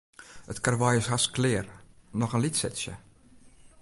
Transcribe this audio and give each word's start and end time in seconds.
It 0.53 0.57
karwei 0.63 0.95
is 1.01 1.09
hast 1.11 1.29
klear, 1.35 1.67
noch 2.19 2.35
in 2.37 2.43
lyts 2.43 2.59
setsje. 2.63 2.93